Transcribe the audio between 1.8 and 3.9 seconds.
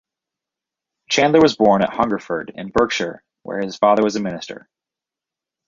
at Hungerford in Berkshire, where his